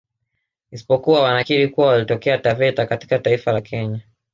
[0.71, 4.01] Isipokuwa wanakiri kuwa walitokea Taveta katika taifa la Kenya